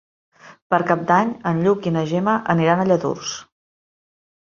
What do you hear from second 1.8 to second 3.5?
i na Gemma aniran a Lladurs.